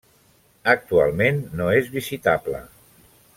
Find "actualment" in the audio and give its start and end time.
0.71-1.37